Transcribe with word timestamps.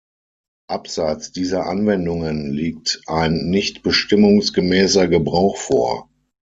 Abseits 0.67 1.31
dieser 1.31 1.67
Anwendungen 1.67 2.49
liegt 2.53 3.01
ein 3.05 3.33
nicht 3.51 3.83
bestimmungsgemäßer 3.83 5.07
Gebrauch 5.07 5.57
vor. 5.57 6.09